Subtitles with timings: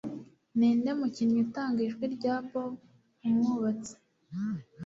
[0.57, 2.73] Ninde Mukinnyi Utanga Ijwi rya Bob
[3.27, 3.93] Umwubatsi